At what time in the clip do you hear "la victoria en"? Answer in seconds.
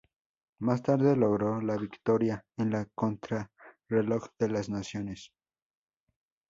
1.61-2.71